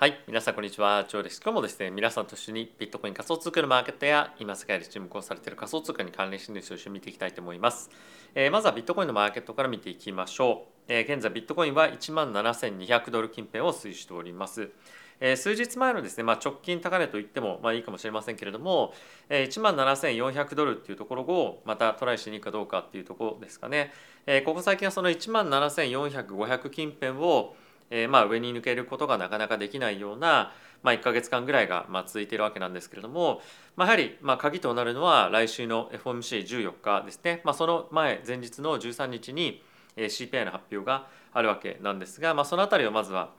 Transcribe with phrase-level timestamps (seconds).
[0.00, 1.40] はい、皆さんこんにちは、ジョーです。
[1.42, 7.90] 今日もですね、皆さんと一緒にビットコイン仮想通貨のマーケットや今世界で注目をされている仮想通貨に関連してニュースを一緒に見ていきたいと思います。
[8.36, 10.82] えーまずはビットコインのマーケットから見ていきましょう。
[10.86, 14.70] えー現在ビットコインは1万7200ドル近辺を推移しております。
[15.18, 18.94] えー数日前のですね、まあ、直近高値と言ってもまあいいかもしれませんけれども、
[19.28, 23.92] えー1万7400ドルっていうところをまたトライしに行くかどうかっていうところですかね。
[24.26, 27.56] えーここ最近はその1万7400、500近辺を
[27.90, 30.52] えーまあ上に抜けることがなかなかできないような、
[30.82, 33.40] まあ、1か月間ぐらいがまあ続いているわけなんですけれども、
[33.76, 39.62] まあ、やはりまあ鍵となるのは来週の FOMC14 日ですね、まあ、その前前日の13日に
[39.96, 43.30] CPI の発表があるわけなんですが、まあ、そのあたりをまずは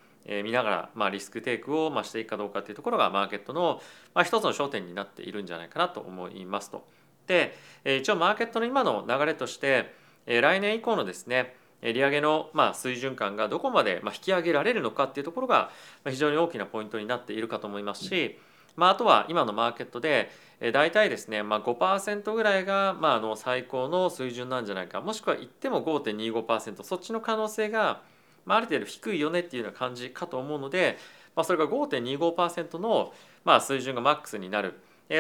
[0.44, 3.82] 見ながら、まあ、リスクテイクをまあしていくかどうかというところがマーケットの、
[4.14, 6.86] まあ、一つの焦点になっているんじゃないかなと思いますと。
[7.28, 9.94] で一応マーケットの今の流れとして
[10.26, 15.72] 来年以降のですね利上げのまあ水準感がどこまでまあ引き上げられるのかっていうところが
[16.06, 18.38] 非常に大きなポイントになっているかと思いますし、
[18.76, 20.30] まあ、あとは今のマーケットで
[20.74, 28.02] 大体ですね、まあ、5%ぐらいがまああの最高の水準なんじゃないかもしくは言っても5.25%そっちの可能性が
[28.46, 30.98] まあある程度低いよねっていうような感じかと思うので、
[31.36, 33.14] まあ、それが5.25%の
[33.46, 34.74] まあ水準がマックスになる、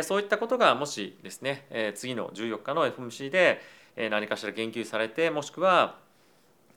[0.03, 3.61] そういったことがもしですね、次の14日の FMC で
[4.09, 5.97] 何かしら言及されてもしくは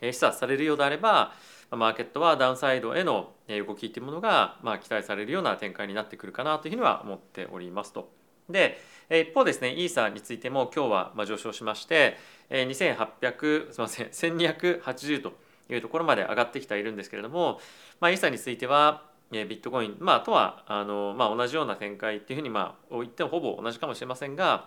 [0.02, 1.32] 示唆されるようであれば
[1.70, 8.10] マーケットはダウンサイドへの動きっていうものがまあ期待されるような展開になってくるかなというふうには思っておりますと。
[8.50, 8.78] で
[9.10, 12.18] 一方ですねイーサーについても今日は上昇しまして
[12.50, 15.32] 2800すみません1280と
[15.70, 17.60] いうところまで上がってきているんですけれども、
[18.00, 24.66] まあ、イーサーについてはビットコイン、まあ、とはあの、まあ、同じような展開っていうふうに、まあ、言ってもほぼ同じかもしれませんが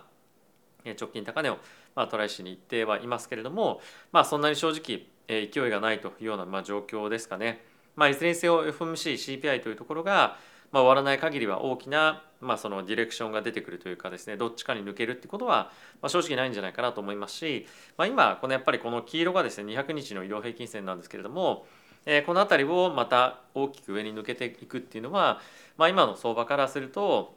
[0.84, 1.58] 直近高値を、
[1.94, 7.64] まあ、トライしに行ってはいますけれども、まあ、そんなに正直、勢いがないというような、まあ、状況ですかね。
[7.94, 10.36] まあ、いずれにせよ FMC、CPI というところが、
[10.72, 15.70] まあ、終わらない限りは大きな、まあ、そのディレクションが出てくるというかですねどっちかに抜けるってことは、
[16.02, 17.66] まあ、正直ないんじゃないかなと思いますし、
[17.96, 21.66] まあ、今このやっぱりこの黄色がですね200日の移動平均線なんですけれども、
[22.04, 25.40] えこの辺りをまた大きく上に抜けていくっていうのは、
[25.78, 27.36] まあ、今の相場からすると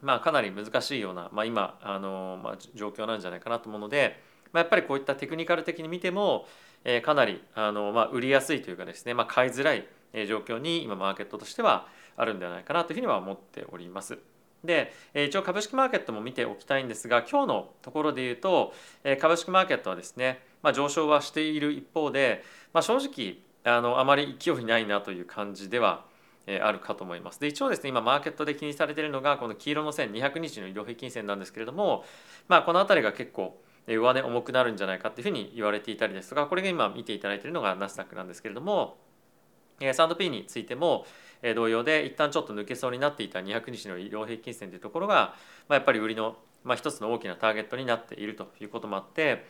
[0.00, 4.20] まあ、かなり難しいような、まあ、今あの、まあ、状況なんじゃないかなと思うので、
[4.52, 6.46] まあ、やっぱりこういったテクニカル的に見ても、
[6.84, 9.86] えかなりあの、まあ、売りやすいというかですね、まあ、買いづらい
[10.26, 14.18] 状況に今マーケットとしてはあるんではないかなというふうには思っております。
[14.64, 18.74] で一応株式マーケットも見ておきたいんですが今日のところで言うと
[19.20, 26.04] 株式マーケットはですね、まあ、上昇はしている一方で、まあ、正直あのあまり勢いないなという感じでは
[26.62, 27.38] あるかと思います。
[27.40, 32.04] で一応ですね今マーケットで気にされているのがこの黄色の線200日の移動平均線なんですけれども、
[32.48, 33.60] まあ、この辺りが結構
[33.96, 38.96] 上値重くなるんじゃないかっていうふうに言われていたりですとかこれが今見ていただいているのがナスダックなんですけれども
[39.80, 41.06] えー S&P についても
[41.54, 45.34] 同様で一旦ちょっと抜けそうになっていた200日の移動平均線というところが、
[45.68, 49.46] ま、やっぱり売りの、まあ、一つの大きなターゲットになっているということもあって、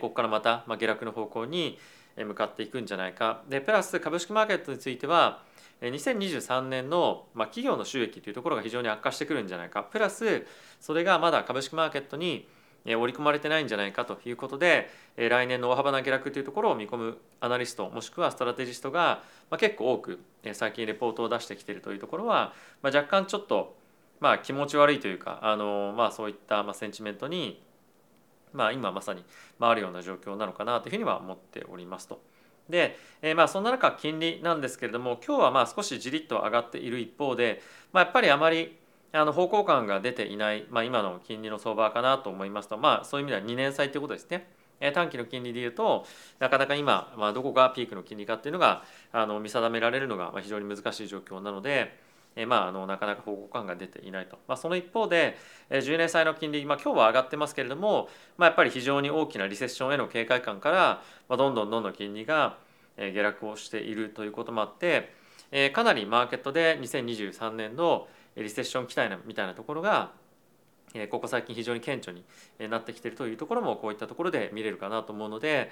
[0.00, 1.78] ここからまた、下落の方向に
[2.16, 3.42] 向かっていくんじゃないか。
[3.48, 5.42] でプラス株式マーケットについては
[5.80, 10.46] 2023年の、企業の収益というところが非常に悪化してくるんじゃないかプラス
[10.80, 12.48] それがまだ株式マーケットに
[12.84, 19.22] 織り込まれてないんじゃないかということで来年の大幅な下落というところを見込むアナリストもしくはストラテジストが、
[19.58, 20.20] 結構多く
[20.52, 23.76] 最近レポートを出してきているというところは、若干ちょっと、
[24.20, 27.62] まあ、気持ち悪いというかあの、まあ、そういった、センチメントに、
[28.52, 29.24] まあ、今まさに
[29.58, 32.20] 回るような状況なのかなというふうには思っておりますと。
[32.68, 37.60] で、えーまあそんな中金利なんですけれども今日はまあ少しじりっと上がっている一方で、
[37.92, 38.78] まあ、やっぱりあまり
[39.12, 44.46] あの方向感が出ていない、まあ、今の金利の相場かなと思いますと、まあ、そういう意味では2年債ということですね。
[44.94, 46.04] 短期の金利でいうと
[46.40, 51.96] なかなか今、まあ、どこがピークの金利かっていうのがあの見定められるのが非常に難しい状況なので、
[52.34, 55.36] えまあ、あのなかなか方向感が出ていないと、まあ、その一方で、
[55.70, 58.08] え10年債の金利、まあ、今日は上がってますけれども、
[58.38, 62.56] まあ、やっぱり非常に大きなリセッションへの警戒感から、まあ、どんどんどんどん金利が
[62.96, 65.12] 下落をしているということもあって、
[65.50, 70.12] えかなりマーケットで2023年のリセッション期待なみたいなところが
[71.10, 72.24] ここ最近非常に顕著に
[72.68, 75.70] なってきているというところもこういったところで見れるかなと思うので、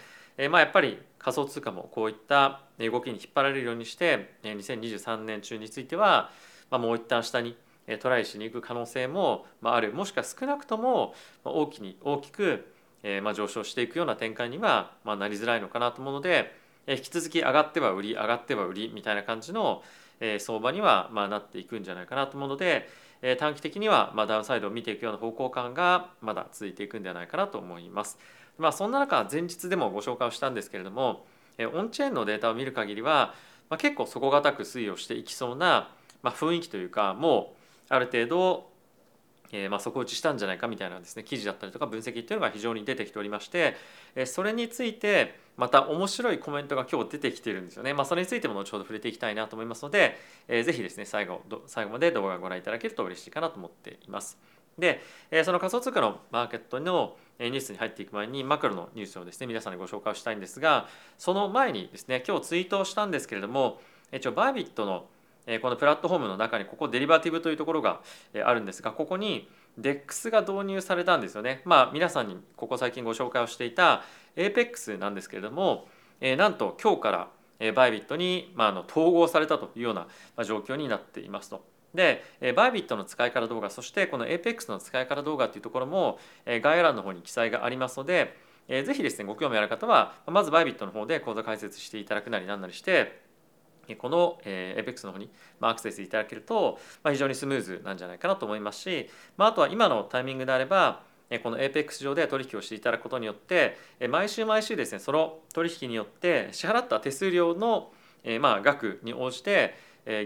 [0.51, 6.31] まあ、やっぱり仮想通貨もこういった動きに引っ張られるようにして2023年中については、
[6.71, 9.93] まあ、もう一旦下にえトライしに行く可能性もある。
[9.93, 11.15] もしくは少なくとも
[11.45, 12.73] 大きに大きく
[13.03, 16.55] 上昇していくような展開にはなりづらいのかなと思うので
[16.87, 19.83] 引き続き上がっては売り上がっては売りみたいな感じの
[20.21, 22.89] え相場にはまあなっていくんじゃないかなと思うので、
[23.23, 28.19] え短期的にはまあダウンサイドを見ていくような方向感がまだ続いていくんではないかなと思います。
[28.59, 31.27] まあ、そんな中前日でもご紹介をしたんですけれども、
[31.59, 33.35] えオンチェーンのデータを見る限りは、
[33.71, 35.91] ま、結構底堅く推移をしていきそうな、
[36.23, 37.55] ま、雰囲気というかも
[37.91, 38.70] うある程度
[39.53, 43.77] えー、まあ底打ちしたんじゃないかみたいなですね記事だったりとか分析っていうのが非常に出てきておりまして、
[44.15, 47.93] えー、それについてまた面白いコメントが今日出てきてるんですよね。
[47.93, 50.19] まあ、それについても後ほど触れていきたいなと思いますので、
[50.49, 54.39] えー、ぜひですね最後最後まで動画をご覧いただけると嬉しいかなと思っています。
[54.79, 63.81] で、えー、その仮想通貨のマーケットのニュースに入っていく前にマクロのニュースをですね皆さんにご紹介をしたいんですがその前にですね今日ツイートをしたんですけれども
[64.13, 65.07] 一応バイビットの
[65.59, 68.01] このプラットフォームの中にここデリバティブというところが
[68.45, 69.49] あるんですがここに
[69.81, 71.63] DEX が導入されたんですよね。
[71.65, 74.03] まあ皆さんにここ最近ご紹介をしていた
[74.37, 75.89] APEX なんですけれども、
[76.21, 77.31] なんと今日か
[77.63, 80.07] らバイビットに、まあ、の統合されたというような
[80.45, 81.65] 状況になっていますと。
[81.95, 82.25] で、
[82.55, 88.37] バイビットの使い方動画、そしてこの APEX の使い方動画というところも概要欄の方に記載がありますので、
[88.69, 93.30] ぜひですね、ご興味ある方は、まずバイビットの方で講座解説していただくなりなんなりして、
[93.97, 99.09] この、APEX の方に、アクセスいただけると、非常にスムーズなんじゃないかなと思いますし、
[99.39, 101.03] あ、とは今のタイミングであれば
[101.39, 103.77] この APEX 上で取引をしていただくことによって
[104.09, 107.93] 毎週毎週ですねその取引によって支払った手数料の
[108.41, 109.75] ま額に応じて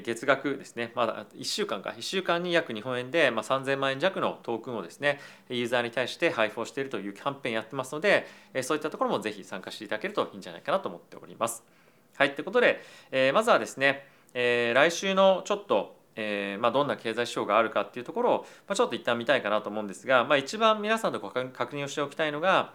[0.02, 5.20] 月額ですねまだ1週間か1週間に約日本円で、ま、3000万円弱のトークンをですね
[5.50, 8.26] ユーザーに対して配布をしているというキャンペーンやってますので
[8.62, 11.73] そういったところもぜひ参加していただけるといいんじゃないかなと思っております。
[12.16, 12.80] はいということで、
[13.10, 18.38] えー、まずはですね、えー、来週のちょっとえーまあ、どんな経済指標があるかっていうところを、
[18.68, 22.72] まあ、ちょっと一旦見たいかなと思うんですが、まあ、一番皆さんと確認をしておきたいのが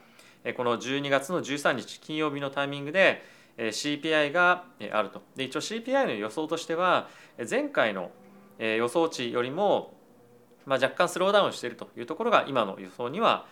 [0.58, 3.24] この12月の13日金曜日のタイミングで
[3.58, 7.08] CPI があるとで一応 CPI の予想としては
[7.50, 8.12] 前回の
[8.60, 9.94] 予想値よりも、
[10.66, 13.46] まあ、若干スローダウンしているというところが今の予想には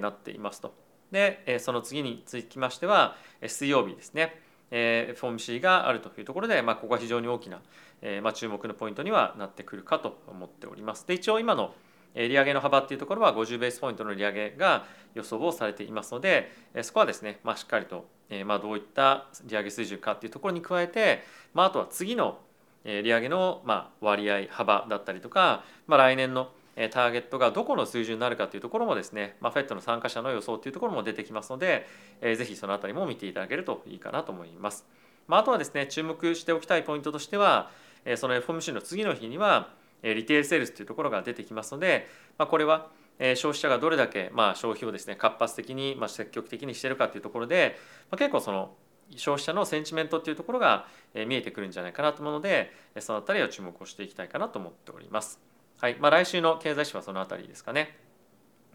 [0.00, 0.74] なっていますと。
[1.12, 4.43] でその次につきましては水曜日ですね。
[4.76, 7.62] えー、FOMC があるというところで、まあ、ここは非常に大きな、
[8.02, 11.06] えーまあ、注目のポイントにはなってくるかと思っております。
[11.06, 11.74] で一応今の
[12.16, 14.84] 利上げの幅っていうところは50ベースポイントの利上げが
[15.14, 16.50] 予想をされていますので
[16.82, 21.24] そこはですね、まあ、しっかりと、えーまあ、どういった利上げ水準かっていうところに加えて、
[21.54, 22.38] まあ、あとは次の
[22.84, 26.50] 利上げのまあ割合幅だったりとか、まあ、来年の
[26.90, 31.86] ターゲットがどこの水準になるかというところもですね、まあ、FED の参加者の予想というところも出てきますので、
[32.20, 34.86] えー、ぜひそのあたりも見ていただけるといいかなと思います。
[35.26, 37.70] まあ、あとはですね注目しておきたいポイントとしては
[38.04, 39.70] えその FOMC の次の日には
[40.02, 42.06] えリテールセールスというところが出てきますので、
[42.38, 47.76] まあ、これは消費者がどれだけまあ消費をですね活発的にまあ積極的にしているかというところで、
[48.10, 48.74] まあ、結構その
[49.16, 50.86] 消費者のセンチメントっていうところが
[51.26, 55.53] 見えてくるんじゃないかなと思うのでそのあたりを注目をしていきたいかなと思っております。
[55.84, 55.96] はい。
[56.00, 57.94] まあ、来週の経済誌はそのあたりですかね。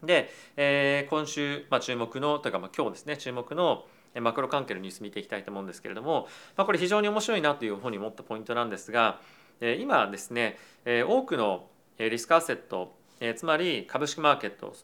[0.04, 3.16] で、えー、今週、まあ、注目のというか、まあ、今日ですね。
[3.16, 3.84] 注目の
[4.20, 9.20] マクロ関係のニュース見ていきたいと思うんですけれども、まあ、これ非常に面白いなというふうに思ったポイントなんですが、
[9.60, 11.66] 今ですね、多くの
[11.98, 12.94] リスクアセット、
[13.34, 14.76] つまり株式マーケット、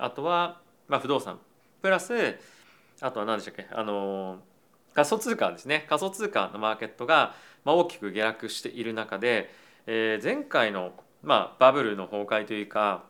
[0.00, 1.40] あとは、不動産
[1.82, 2.38] プラス
[3.00, 4.38] あとは何でしたっけあの
[4.94, 5.84] 仮想通貨ですね。
[5.88, 7.34] 仮想通貨のマーケットが、
[7.64, 9.50] 大きく下落している中で、
[10.22, 10.92] 前回の
[11.26, 13.04] まあ、バブルの崩壊というか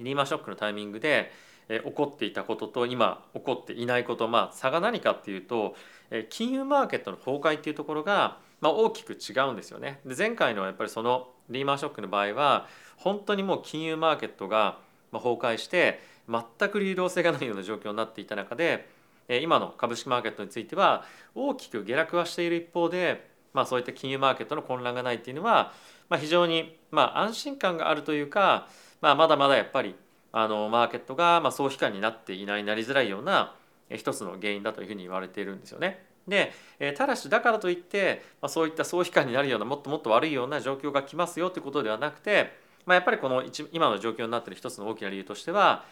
[0.00, 1.32] リーマンショックのタイミングで、
[1.68, 5.74] え起こっていたことと今起こっていないこと、まあ、差が何かっていうと、
[6.10, 10.00] え金融マーケットの崩壊っていうところが、まあ、大きく違うんですよね。
[10.04, 12.66] で前回のやっぱりそのリーマンショックの場合は
[12.96, 14.78] 本当にもう金融マーケットが
[15.12, 18.88] 崩壊して全く流動性がないような状況になっていた中で
[19.28, 21.04] 今の株式マーケットについては
[21.34, 25.72] 大きく下落はしている一方で、まあ、そういった金融マーケットの混乱がないっていうのは
[26.08, 28.68] まあ、非常にまあ安心感があるというか、
[29.00, 29.94] まあ、まだまだやっぱり
[30.32, 33.54] あのマーケットがまあ総悲観になっていないなりづらいような
[33.90, 36.04] 一つの原因だというふうに言われているんですよね。
[36.26, 36.52] で
[36.96, 42.52] ただしだからといって、まあ、そういった総悲観になるようなもっともっと悪いような状況が来ますよということではなくて、
[42.84, 45.84] まあ、やっぱりこの今の状況になっている一つの大きな理由としては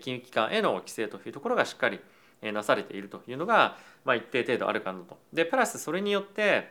[0.00, 2.00] 金融機関への規制というところがしっかり
[2.42, 5.16] なされているというのが、まあ、一定程度あるかなと。
[5.32, 6.68] でプラスそれによって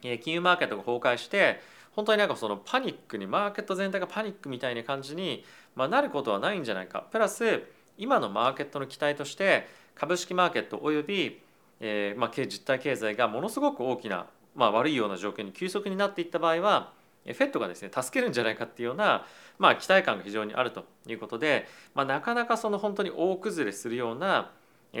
[0.00, 1.60] 金融マーケットが崩壊して
[1.92, 5.44] 本当になんかそのパニックにマーケット全体がパニックみたいな感じに、
[5.74, 7.62] まあ、なることはないんじゃないかプラス
[7.98, 11.40] 今のマーケットの期待として株式マーケットおよび、
[11.80, 16.92] えーまあ、実体経済がものすごく大きな、まあ、悪いような状況に急速になっていった場合は
[17.24, 19.26] フェットがですね助けるんじゃないかっていうような、
[19.58, 24.52] まあ、期待感が非常にあるということで、まあ、なかなかその本当に大崩れするような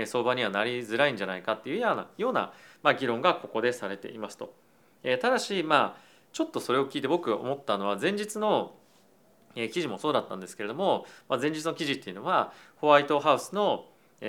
[0.06, 4.52] 相場にはなりづらいんじゃないかっていうようなような、まあ、議論がここでされていますと。
[5.02, 8.74] えー、ただしまあちょっとそれを聞いて僕思ったのは前日の
[9.54, 13.86] 記事もそうだったんですけれども、前日の記事っていうのはホワイトハウスの、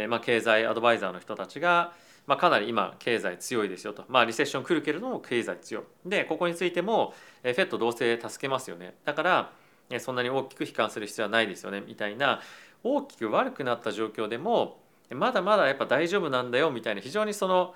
[0.10, 1.94] ま経済アドバイザーの人たちが
[2.28, 5.84] まあ、かなり今経済強いですよと、まあ、リセッション来るけれども経済強い。
[6.06, 8.96] でここについても FED どうせ助けますよね。
[9.06, 9.52] だから
[10.00, 11.82] そんなに大きく悲観する必要はないですよね。
[11.82, 12.40] みたいな
[12.84, 14.80] 大きく悪くなった状況でも
[15.10, 17.76] まだまだやっぱ大丈夫なんだよみたいな非常にその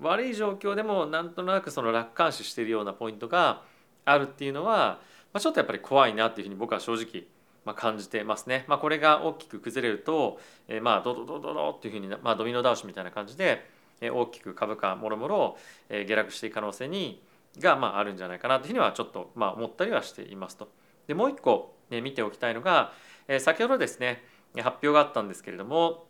[0.00, 3.62] 悪い状況でもなんとなくその楽観視しているようなポイントが
[4.04, 5.00] あるっていうのは、
[5.32, 7.26] まあ、ちょっとやっぱり怖いなっていうふうに僕は正直
[7.64, 8.64] まあ、感じてますね。
[8.68, 13.68] まあ、これが大きく崩れると、えー、まあドドドドドっていうふうに、まあ、ドミノ倒しみたいな感じで、
[14.00, 15.58] 大きく株価もろもろ
[15.90, 17.22] 下落していく可能性に
[17.58, 20.68] が、まあ、あるんじゃないかなというふうにはちょっと、まあ、思ったりはしていますと。
[21.06, 22.92] でもう一個、ね、見ておきたいのが、
[23.28, 24.24] えー、先ほどですね
[24.56, 26.06] 発表があったんですけれども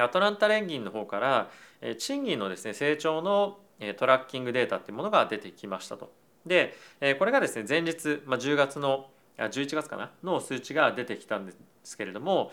[0.00, 1.50] アトランタ連銀の方から
[1.98, 3.58] 賃金のですね成長の
[3.96, 6.12] トラッキングデータっていうものが出てきましたと。
[6.46, 6.74] で
[7.18, 10.10] これがですね前日、まあ、10月の11月かな？
[10.22, 12.52] の数値が出てきたんですけれども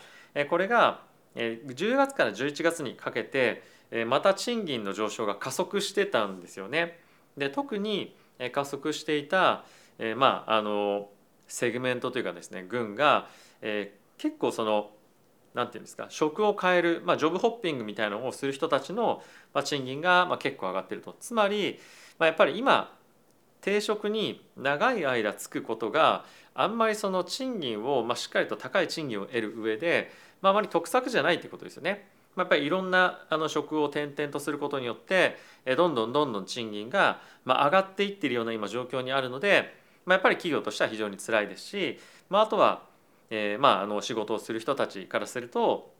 [0.49, 1.01] これが
[1.35, 3.63] 10月から11月にかけて
[4.07, 6.99] また賃金の上昇が加速してたんですよね。
[7.37, 8.15] で特に
[8.51, 9.63] 加速していた、
[10.15, 11.09] まあ、あの
[11.47, 13.27] セグメントというかですね群が、
[14.17, 14.91] 結構その
[15.53, 19.21] 何て言うんですか職を変える、まあ、ジョブホッピングみたいなのをする人たちの、
[19.53, 21.15] まあ、賃金が、まあ、結構上がってると。
[21.19, 21.79] つまり、
[22.19, 22.95] まあ、やっぱり今
[23.61, 32.07] 定職に長い間つくことがあんまりその賃金を、まあ、しっかりと高い賃金を得る上で、まあ、あまり得策じゃないということですよね。
[32.37, 35.35] やっぱりいろんなあの職を転々とすることによって
[35.75, 39.73] どんどんどんどん賃金が上がっていっているような今状況にあるので、
[40.05, 42.83] まあ、やっぱり企業としては非常につらいですし、まあ、あとは、
[43.31, 45.91] えー、まああの仕事をする人たちからすると、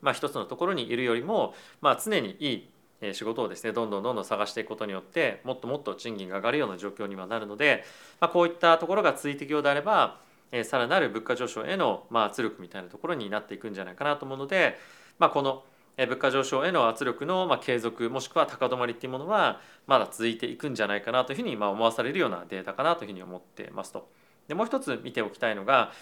[0.00, 7.84] まあ、一つのところにいるよりも、まあ、常にいい仕事をですねどんどんどんどん探していくことによってもっともっと賃金が上がるような状況にはなるので、
[8.20, 10.20] まあ、こういったところが続いていくようであれば
[10.52, 14.78] えさらなる物価上昇へのまあ圧力みたいなところになっていくんじゃないかなと思うので、
[15.18, 15.64] まあ、この
[15.96, 24.08] 物価上昇への圧力の継続もしくは高止まりっていうものはまだ続いていくんじゃないかなというふうに思わされるようなデータかなというふうに思ってますと。
[24.48, 25.92] でもう一つ見ておきたいのが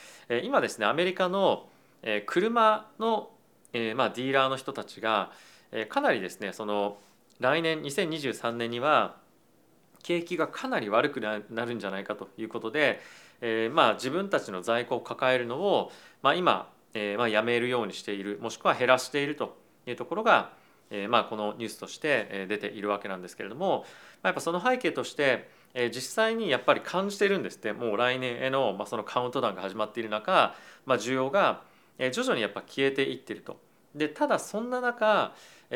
[0.42, 1.68] 今ですねアメリカの
[2.26, 3.30] 車の
[3.94, 5.30] まあディーラーの人たちが
[5.88, 6.98] かなりですねその
[7.38, 9.16] 来年2023年には
[10.02, 13.00] 景気がかなり悪くなるんじゃないかということで、
[13.40, 15.92] えー、まあ自分たちの在庫を抱えるのを、
[16.22, 19.56] まあ、今、えー、まあやめるようにしているもしくは減らしていると
[19.86, 20.52] いうところが、
[20.90, 23.84] えー、まあこのニュースとして出ているわけなんですけれども、
[24.22, 30.54] まあ、やっぱその背景としてえ実際にやっぱり感じてるんですってもう来年への,、まあそのカウントダウンが始まっている中、
[30.86, 31.62] まあ、需要が
[32.12, 33.58] 徐々にやっぱ消えていってると。
[33.94, 35.34] でただそんな中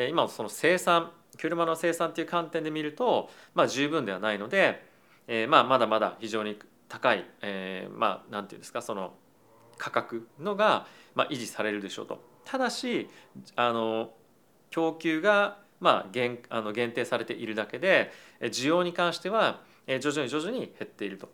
[0.09, 4.81] 今その生産車の生産という観点で見ると、まあ、十分ではないので、
[5.27, 9.13] えー、まあまだまだ非常に高い、えー、まあなんていうんですかその
[9.77, 12.23] 価格のが、まあ、維持されるでしょうと。
[12.45, 13.09] ただし
[13.55, 14.11] あの
[14.69, 18.11] 供給が、まあ、限あの限定されているだけで
[18.41, 21.29] 需要に関してはえ徐々に徐々に減っていると。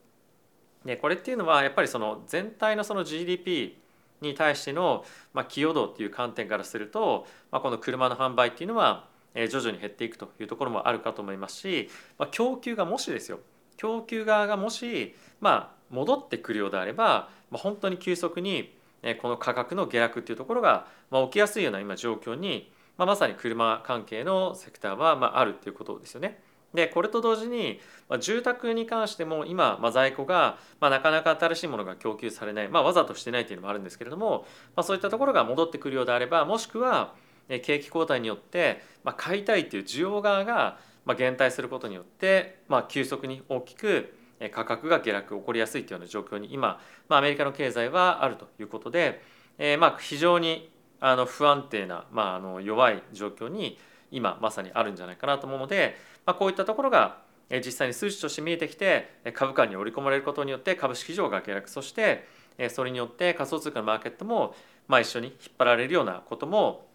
[0.86, 3.77] でこれっていうのはやっぱりその全体のその GDP
[4.22, 13.39] に対しての、まあ、寄与度っていう観点からすると、まあ、この車の販売っていうのは徐々に減っていくというところもあるかと思いますし、まあ、供給がもしですよ
[13.77, 18.75] 供給側がもし、まあ、戻ってくるようであれば、まあ、本当に急速に
[19.22, 26.39] この価格の下落っていうところが、まあ、起きやすいような今状況に、まあ、まさに車関係のセクターは、まあ、あるっていうことですよね。
[26.73, 37.13] でこれと同時に、まあ、住宅に関しても今、まあ、在庫が、まあ、なかなか新しいものが供給されない、まあ、わざとしてないっていうのもあるんですけれども、まあ、そういったところが戻ってくるようであればもしくは
[37.49, 44.13] 景気後退によって、まあ、買いたいという需要側が、まあ、減退することによって、まあ、急速に大きく
[44.49, 49.21] 価格が下落起こりやすいというような状況に今、まあ、アメリカの経済はあるということで、
[49.59, 53.77] えー、まあ非常にあの不安定な、まあ、あの弱い状況に
[54.11, 55.95] 今まさにあるんじゃないかなと思うので、
[56.31, 57.17] まあ、こういったところが
[57.50, 62.25] 実際に数値として見えてきて株価に織り込まれることによって株式市場が下落そして
[62.69, 64.55] それによって仮想通貨のマーケットも
[64.88, 66.88] まあ一緒に引っ張られるようなことも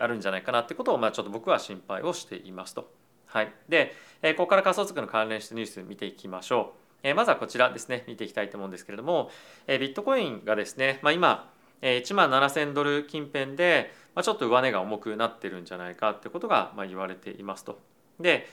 [0.00, 2.90] あるんじゃないかなってことを、まあ、ちょっと僕は心配をしていますと。
[3.26, 3.94] はい、で
[4.36, 7.14] ここから仮想通貨の関連してニュース見ていきましょう。
[7.14, 9.30] まずはこちらですね見ていきたいと思うんですけれども
[9.68, 11.52] ビットコインがですね、まあ、今
[11.82, 17.78] 1万7000ドル近辺でちょっと上値が重くなってるんじゃないかってことが言われていますと。
[18.20, 18.46] で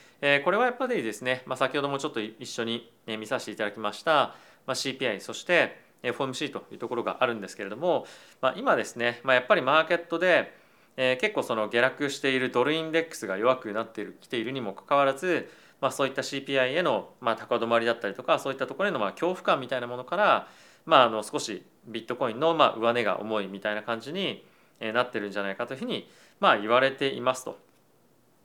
[0.43, 8.05] これはやっぱりですね、まあ、先ほどもちょっと一緒に見させていただきましたまあ CPI そして FOMC というところがあるんですけれども、
[8.41, 10.53] まあ、今ですね、まあ、やっぱりマーケットで
[10.97, 20.47] えー、結構その下落しているドルインデックスが弱くなっているきているにもかかわらず、まあ、そういった CPI へのまあ高止まりだったりとかそういったところへのまあ恐怖感みたいなものから、
[20.85, 24.43] まあ、あの少しビットコインのまあ上値が重いみたいな感じに
[24.79, 26.09] なってるんじゃないかというふうに
[26.39, 27.59] まあ言われていますと。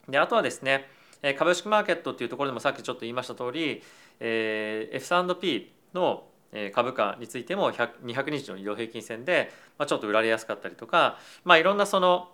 [0.09, 0.89] であとはですね
[1.39, 3.83] 株式マーケットっていうところでもさっきちょっと言いました通り、
[4.19, 6.25] えー、F&P の
[6.75, 12.29] 株価についても200日の移動平均線で、まあ、ちょっと売られやすかったりとか、まあ、いろんなその、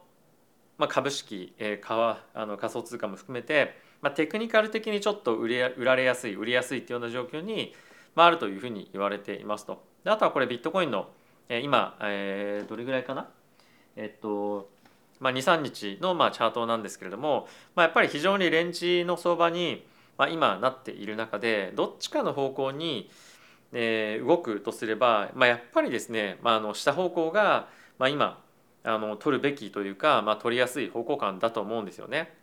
[0.79, 7.75] まあ、株式、えー、あの仮想通貨も含めて、まあ、テクニカル的にちょっと売れ売られやすい売りやすいっていうような状況に、
[8.15, 9.85] まあ、あるというふうに言われていますと。
[10.03, 11.11] であとはこれビットコインの、
[11.49, 13.29] え、今、えー、どれぐらいかな？
[13.95, 14.71] えっと
[15.21, 19.85] まあ、23日のまあチャートなんですけれども、まあ、やっぱり非常にレンジの相場に、
[20.17, 23.11] まあ、今なっている中でどっちかの方向に、
[23.73, 28.43] えー、動くとすれば、まあ、やっぱりですね、まあ、あの下方向が、まあ、今
[28.85, 32.35] あの取るべきというか、まあ、取りやすい方向感だと思うんですよね。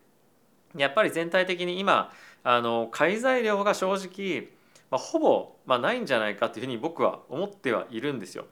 [0.75, 2.11] やっぱり全体的に今
[2.43, 4.49] あの買い材料が正直、
[4.91, 8.45] まあ、ほぼ、まあ、ないんじゃないかというふうに僕は思ってはいるんですよ。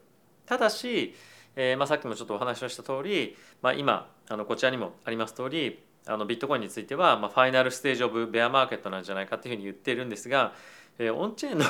[0.46, 1.16] ただし、
[1.56, 10.54] えーまあ、さっきもちょっとお話をした通り、まあ、今あのこちらにもあります通りあのビットコインについては、まあ、ファイナルステージオブベアマーケットなんじゃないかというふうに言っているんですが、
[11.00, 11.66] えー、オンチェーンの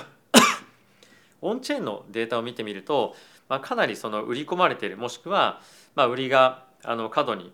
[1.41, 3.15] オンチェーンのデータを見てみると、
[3.49, 5.61] まあ、かなりその売り込まれているもしくは、
[5.95, 7.53] まあ、売りがあの過度に、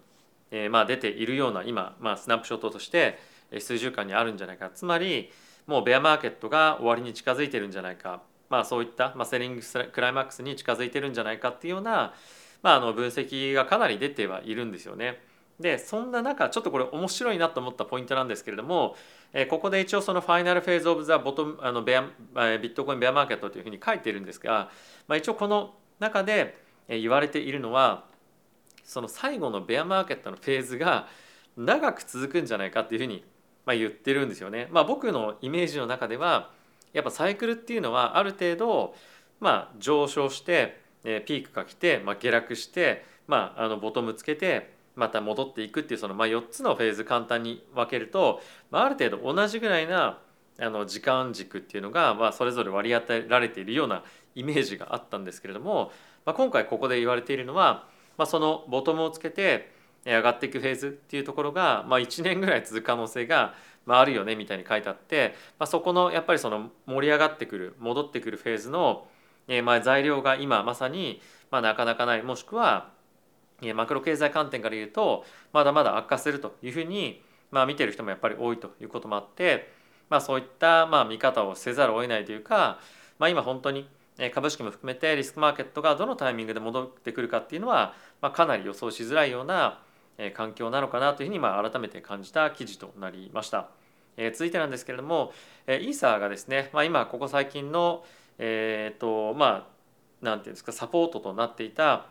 [0.51, 3.19] えー、まあ出ているような今、まあ、スナップショットとして
[3.59, 4.69] 数週間にあるんじゃないか。
[4.69, 5.31] つまり
[5.65, 12.13] もうベアマーケットが終わりに近づいてるんじゃないか、まあ、そういった、まあ、セリングクライマックスに近づいてるんじゃないかっていうような、
[12.61, 15.21] まあ、あの分析がかなり出てはいるんですよね。
[15.59, 18.95] でそんな中ちょっとこれ面白いなと思ったポイントなんですけれども、
[19.33, 24.71] えここで一応そのファイナルフェーズオブザボトムあのベアビットコインベアマーケットというふうに書いているんですが、
[25.07, 28.05] まあ、一応この中で言われているのは
[28.83, 31.07] その最後のベアマーケットのフェーズが
[31.57, 33.25] 長く続くんじゃないかっていうふうに
[33.65, 34.67] ま言ってるんですよね。
[34.71, 36.51] まあ、僕のイメージの中では
[36.93, 38.95] やっぱサイクルっていうのはある程度
[39.39, 50.19] まあ上昇してえピークが来て、まあ、下落して、まあ、あのボトムつけてまた戻っていくっていうそのまあ4つのフェーズ簡単に分けると、まあ、ある程度同じぐらいな
[50.59, 54.03] あの時間軸っていうのがまあそれぞれ割り当てられているような
[54.35, 55.91] イメージがあったんですけれども、
[56.25, 59.71] まあ、今回ここで言われているのは、まあ、そのボトムをつけて
[60.05, 63.53] 上がっていくフェーズっていうところが、まあ、1年ぐらい続く可能性が、
[63.85, 69.07] まあ、あるよねみたいに書いてあって、まあ、そこのやっぱりその盛り上がってくる戻ってくるフェーズの、
[69.49, 72.91] えー、まあ材料が今まさに、まあ、なかなかないもしくは
[73.75, 79.69] マクロ経済観点から言うとまだまだ悪化するというふうに、まあ、見てる人もやっぱり多いということもあって、
[80.09, 82.79] まあ、そういったまあ見方をせざるを得ないというか、
[83.17, 83.89] まあ、今本当に
[84.33, 89.81] 株式も含めてリスクマーケットがどのタイミングで戻ってくるかっていうのは、まあ、かなり予想しづらいような
[90.33, 93.69] 環境なのかなというふうにまあ改めて感じた記事となりました。
[94.17, 95.31] え続いてなんですけれども
[95.67, 98.03] イーサーがですね、まあ、今ここ最近の
[98.39, 99.67] え、ー、とまあ
[100.21, 102.07] 何て言うんですかサポートとなっていた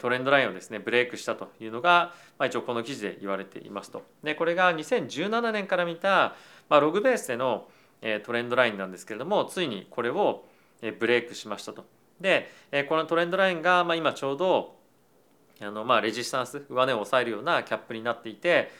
[0.00, 4.02] トレンドラインをですねブレイクしたというのが、まあ、一応この記事で言われていますと。
[4.24, 6.34] でこれが2017年から見た、
[6.68, 7.68] まあ、ログベースでの
[8.24, 10.44] トレンドラインなんですけれどもついにこれを
[10.98, 11.84] ブレイクしましたと。
[12.20, 12.50] で
[12.88, 14.74] このトレンドラインが、まあ、今ちょうど
[15.60, 18.70] あのまあレジスタンス上値を抑えるようなキャップになっていて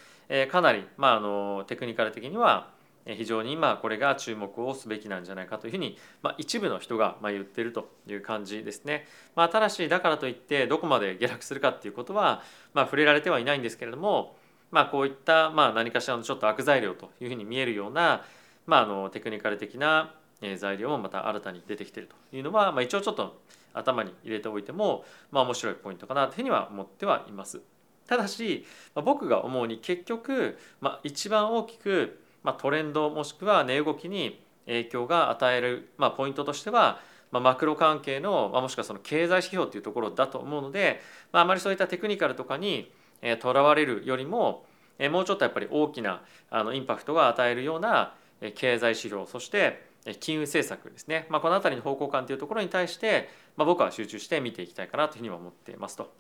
[0.51, 2.71] かなり、まあ、あのテクニカル的には
[3.07, 9.07] 非常に今これが注目をすべきなんじゃないかというふうに、まあ、一部の人がま言っているという感じですね。
[9.37, 12.43] まあ、ただしだからといってどこまで下落するかっていうことは、
[12.75, 14.37] まあ、触れられてはいないんですけれども、
[14.71, 18.25] まあ、こういったまあ何かしらのちょっと悪材料というふうに見えるような、
[18.67, 20.15] まあ、あのテクニカル的な
[20.59, 23.41] 材料もまた新たに出てきているというのは、まあ、一応ちょっと
[23.73, 27.61] 頭に入れておいても、まあ、面白いポイントかなというふうには思ってはいます。
[28.07, 28.65] ただし、
[28.95, 37.01] まあ、僕が思うに結局、まあ、一番大きくまあ、トレンドもしくは値動きに影響が与える、まあ、ポイントとしては、
[37.33, 41.01] まあ、マクロ関係の、まあ、もしくはその経済指標というところだと思うので、
[41.33, 42.93] まあ、あまりそういったテクニカルとかに
[43.41, 44.65] とらわれるよりも
[45.11, 48.15] もうちょっとやっぱり大きなあのインパクトが与えるような
[48.55, 49.85] 経済指標そして
[50.21, 56.13] 金融政策ですね、まあ、この辺りの方向感というところに対して、まあ、僕は集中して見ていきたいかなというふうには思っていますと。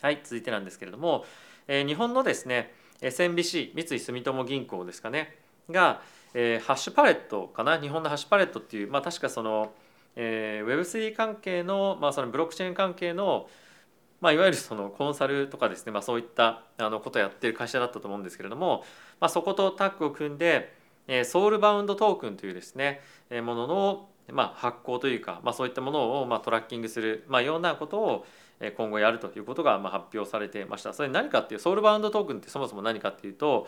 [0.00, 1.24] はい続いてなんですけれども、
[1.68, 5.36] えー、日本のですね SMBC 三井住友銀行ですかね。
[5.70, 6.00] が、
[6.34, 7.80] えー、ハッシュパレットかな？
[7.80, 9.72] 日本のハッシュパレットっていう、まあ、確かその、
[10.14, 13.48] えー、Web3 関係の,、まあそのブロックチェーン関係の、
[14.20, 18.84] まあ、いわゆるそのコンサルとかですね、まあ、そういったあのことをやってる会社だったと思うんですけれども、
[19.20, 20.72] まあ、そことタッグを組んで、
[21.06, 28.26] えー、ソウルバウンドトークンというですね、えー、ものの、まあ、発行というか、まあ、そういったものをまあトラッキングする、まあ、ようなことを
[28.76, 30.92] 今後やるということが発表されてました。
[30.92, 33.66] それ何かっていうソウルバウンドトークンってそもそも何かっていうと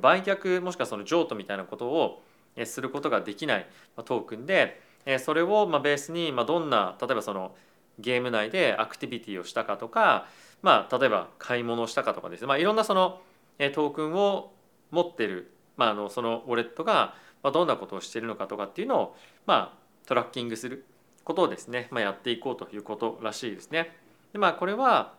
[0.00, 2.22] 売却もしくはその譲渡みたいなことを
[2.64, 3.66] することができない
[4.04, 4.80] トークンで
[5.18, 7.54] それをベースにどんな例えばその
[7.98, 10.26] ゲーム内でアクティビティをしたかとか、
[10.62, 13.20] まあ、例えば買い物をしたかとかですね、まあ、いろんなその
[13.58, 14.52] トークンを
[14.90, 20.86] 持ってる、まあ、あのそのウォレットがどんなことをしているのかとかっていうのを、まあ、トラッキングする
[21.24, 23.96] ことをですね、まあ、やっていこうということらしいですね。
[24.32, 25.14] でまあこれは、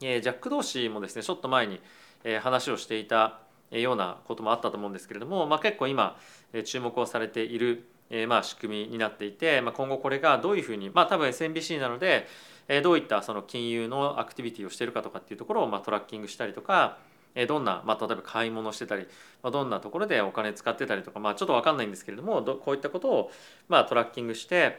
[0.00, 1.80] えー、ジャック同士もですねちょっと前に、
[2.24, 3.38] えー、話をしていた
[3.70, 6.18] ようなこともあったと思うんですけれども、まあ、結構今
[6.64, 7.86] 注目をされている
[8.28, 12.26] まあ仕組みになっていて、まあ、今後これがどういうふうにまあ多分 SMBC なので
[12.82, 16.98] どういったその金融のアクティビティをしているかとかっていうところをまあトラッキングしたりとか
[17.48, 19.06] どんな、まあ、例えば買い物してたり、
[19.42, 23.30] まあ、どんなところでお金使ってたりとか、まあ、ちょっと分かんないんですけれどもこういったことを
[23.68, 24.78] まあトラッキングして、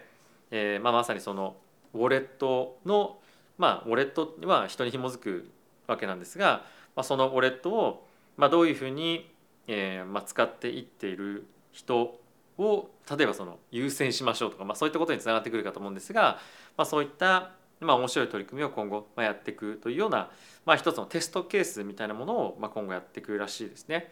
[0.51, 1.55] えーまあ、まさにその
[1.93, 3.17] ウォレットの
[3.57, 5.49] まあウォレットは人に紐づく
[5.87, 9.29] わけなんですが、まあ、そのウォレットをまあ、どういうふうに、
[9.67, 12.19] えーまあ、使っていっている人
[12.57, 16.39] を例えばその優先しましょうとか、まあ、そういったことにつながってくるかと思うんですが、
[16.77, 20.29] まあ、そういった、まあ、面白い取り組みを今後、まあ、やっていくというような、
[20.65, 24.11] まあ、一つのテストケースみたいなものを、まあ、今後やっていくらしいですね。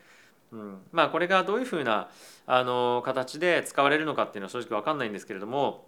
[0.51, 2.09] うんまあ、これがどういうふうな
[2.45, 5.87] あの形で使われるのかっていうのは正直分かんないんですけれども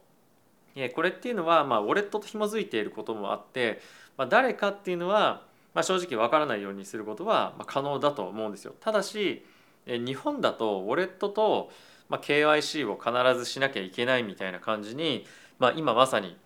[0.95, 3.81] これっていうのは、まあ、ウォレットと紐づいていることもあって、
[4.17, 8.75] まあ、誰かっていうのはまあ、正直わからないようにすることは可能だと思うんですよ。
[8.79, 9.45] ただし
[9.85, 11.71] 日本だとウォレットと、
[12.09, 15.25] まあ、KYC を必ずしなきゃいけないみたいな感じに、
[15.59, 16.37] まあ、今まさに、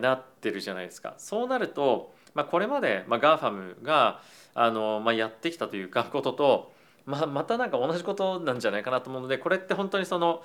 [0.00, 1.14] なってるじゃないですか。
[1.18, 4.20] そうなると、まあ、これまで、まあ、GAFAM が
[4.52, 6.72] あの、まあ、やってきたというかことと、
[7.06, 10.42] まあ、またなんか同じことなんじゃないかなと思うのでこれって本当にその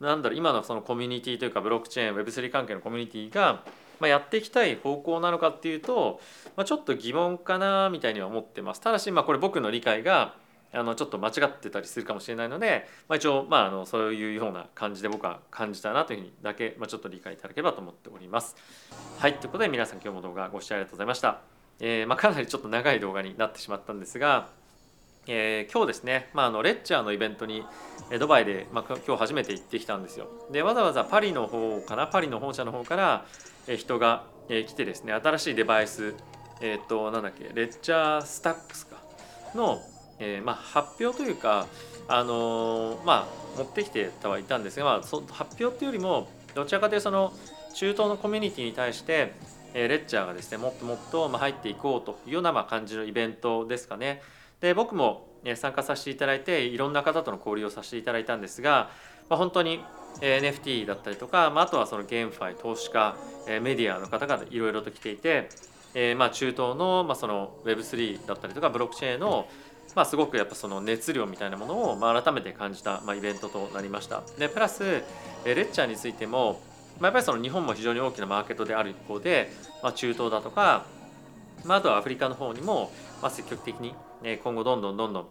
[0.00, 3.62] なんだろ今のそのコミュニティというかブロックチェーン Web3 関係のコミュニティが
[4.00, 6.20] まあ、やっていきたい方向なのかっていうと、
[6.56, 8.80] まあ、ちょっと疑問かなみたいには思ってます。
[8.80, 10.34] ただし、まあ、これ僕の理解が
[10.72, 18.56] あのちょっと間違ってたりするかもしれないので、まあ、一応、まあ、あのそういうような感じで僕は感じたなというふうにだけ、まあ、ちょっと理解いただければと思っております。
[19.18, 21.40] はいということで皆さん今日も動画ご視聴ありがとうございました。
[21.82, 24.48] えーまあ、かなりちょっと長い動画になってしまったんですが、
[25.26, 27.64] えー、今日ですね、まあ、あのレッチャーのイベントに
[28.18, 30.26] ドバイで、まあ、今日初めて行ってきたんですよ。
[30.50, 32.06] でわざわざパリの方かな？
[32.06, 33.26] パリの本社の方から
[33.76, 36.14] 人が来てですね新しいデバイス
[36.60, 38.96] えっ、ー、となんだっけレッチャースタックスか
[39.54, 39.80] の、
[40.18, 41.66] えー、まあ、発表というか
[42.08, 47.32] あのー、まあ持ってきてたはいたんですが、まあ、そ発表っていうよりもどちらかというとその
[47.74, 49.32] 中東のコミュニティに対して、
[49.74, 54.22] えレッチャーがですねもっともっと入っていこうというようなま感じのイベントですかね。
[54.60, 58.90] で僕も参加させていただいていろんな方との交流をさせていただいたんですが、
[59.28, 59.80] まあ、本当に
[60.20, 63.16] NFT だったりとか、まあ、あとはそのゲームファイ投資家
[63.62, 65.48] メディアの方がいろいろと来ていて、
[65.94, 69.48] えー、まあ中東のまあその Web3 だったりとかブロックチェーンの
[69.94, 74.22] まあすごくやっぱその熱量みたいなものをまあ改めて感じたまあイベントとなりました。
[74.38, 75.00] でプラスレ
[75.52, 76.60] ッチャーについても、
[77.00, 79.50] まあ、やっぱりその日本も非常に大きなマーケットである一方で、
[79.82, 80.84] まあ、中東だとか、
[81.64, 82.92] まあ、あとはアフリカの方にも
[83.22, 83.94] まあ積極的に
[84.42, 85.26] 今後どんどんどんどん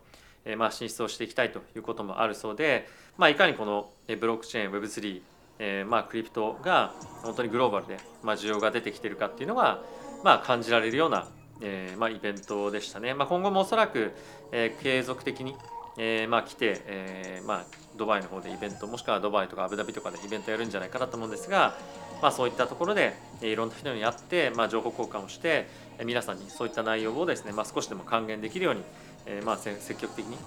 [0.46, 2.88] えまあ、進出をしていきたいということもあるそうで、
[3.18, 3.90] まあ、いかにこの
[4.20, 5.22] ブロックチェーン Web3、
[5.60, 9.82] えー、まあクリプトが本当にグローバルで、まあ、需要が出てきているかっていうのが、
[10.24, 11.28] まあ、感じられるような、
[11.62, 13.14] えーまあ、イベントでしたね。
[13.14, 14.14] まあ、今後もおそらく、
[14.52, 15.56] えー、継続的に、
[16.02, 21.76] えーまあ、来て、えーまあ、ドバイの方でイベントもしくはドバイとかアブダビとかでイベントやるんじゃないかなと思うんですが、
[22.22, 25.68] まあ、そういったところでいろんな人に会って、まあ、情報交換をして
[26.06, 28.82] 皆さんにそういった内容をですね、まあ、少しでも還元できるように
[29.26, 30.38] えー、まあ積極的に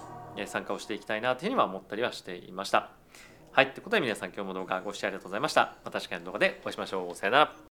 [0.45, 2.91] 参加をしていきたいなというふうには思ったりはしていました。
[3.51, 5.75] はい、ということで皆さん今日も動画ご視聴ありがとうございました。
[5.85, 7.15] また次回の動画でお会いしましょう。
[7.15, 7.72] さよなら。